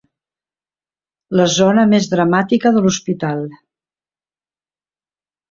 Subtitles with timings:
[1.39, 3.45] La zona més dramàtica de l'hospital.